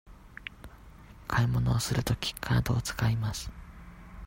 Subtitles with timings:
[1.27, 3.51] 買い物をするとき、カードを使います。